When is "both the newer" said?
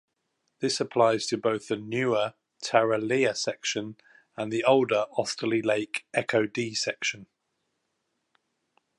1.37-2.33